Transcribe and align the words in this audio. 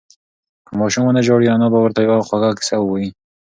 که 0.65 0.71
ماشوم 0.79 1.03
ونه 1.05 1.21
ژاړي، 1.27 1.47
انا 1.55 1.67
به 1.73 1.79
ورته 1.81 1.99
یوه 2.01 2.25
خوږه 2.27 2.51
قصه 2.57 2.75
ووایي. 2.79 3.09